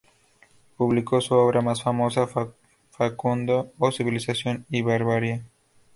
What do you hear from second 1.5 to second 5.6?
más famosa, "Facundo o civilización y barbarie".